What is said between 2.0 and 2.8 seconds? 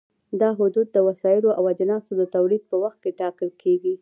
د تولید په